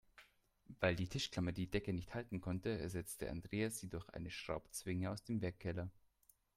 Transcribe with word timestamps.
Weil 0.79 0.95
die 0.95 1.07
Tischklammer 1.07 1.51
die 1.51 1.69
Decke 1.69 1.93
nicht 1.93 2.15
halten 2.15 2.41
konnte, 2.41 2.75
ersetzte 2.75 3.29
Andreas 3.29 3.77
sie 3.77 3.87
durch 3.87 4.09
eine 4.09 4.31
Schraubzwinge 4.31 5.11
aus 5.11 5.23
dem 5.23 5.43
Werkkeller. 5.43 5.91